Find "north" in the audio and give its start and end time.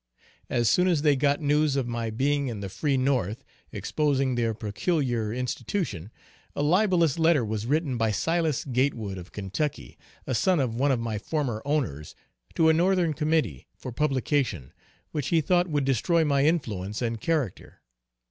2.97-3.43